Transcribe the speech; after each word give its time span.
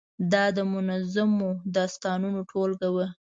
دا 0.31 0.43
د 0.55 0.57
منظومو 0.71 1.47
داستانو 1.75 2.29
ټولګه 2.49 2.89
وه. 2.95 3.07